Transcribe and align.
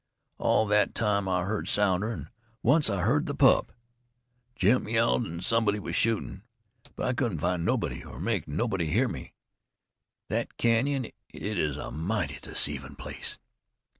All 0.39 0.67
thet 0.67 0.95
time 0.95 1.29
I 1.29 1.43
heard 1.43 1.67
Sounder, 1.67 2.11
an' 2.11 2.31
once 2.63 2.89
I 2.89 3.03
heard 3.03 3.27
the 3.27 3.35
pup. 3.35 3.71
Jim 4.55 4.89
yelled, 4.89 5.27
an' 5.27 5.41
somebody 5.41 5.77
was 5.77 5.95
shootin'. 5.95 6.41
But 6.95 7.05
I 7.05 7.13
couldn't 7.13 7.37
find 7.37 7.63
nobody, 7.63 8.03
or 8.03 8.19
make 8.19 8.47
nobody 8.47 8.87
hear 8.87 9.07
me. 9.07 9.35
Thet 10.27 10.57
canyon 10.57 11.11
is 11.35 11.77
a 11.77 11.91
mighty 11.91 12.39
deceivin' 12.39 12.95
place. 12.95 13.37